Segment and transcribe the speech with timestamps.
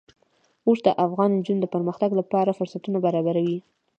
[0.65, 3.57] اوښ د افغان نجونو د پرمختګ لپاره فرصتونه برابروي.